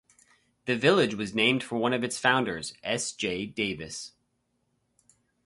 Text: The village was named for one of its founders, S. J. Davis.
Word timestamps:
The 0.65 0.75
village 0.75 1.13
was 1.13 1.35
named 1.35 1.61
for 1.63 1.77
one 1.77 1.93
of 1.93 2.03
its 2.03 2.17
founders, 2.17 2.73
S. 2.83 3.11
J. 3.11 3.45
Davis. 3.45 4.13